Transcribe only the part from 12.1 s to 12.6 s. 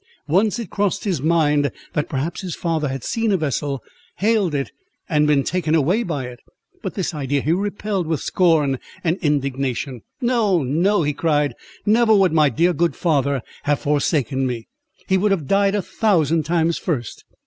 would my